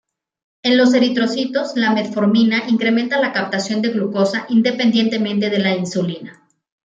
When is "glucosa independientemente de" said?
3.89-5.59